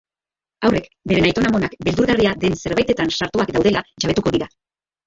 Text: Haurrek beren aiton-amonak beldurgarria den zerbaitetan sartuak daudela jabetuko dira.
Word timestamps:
Haurrek 0.69 0.87
beren 1.11 1.27
aiton-amonak 1.31 1.77
beldurgarria 1.89 2.35
den 2.47 2.59
zerbaitetan 2.63 3.17
sartuak 3.21 3.57
daudela 3.59 3.89
jabetuko 4.07 4.39
dira. 4.41 4.55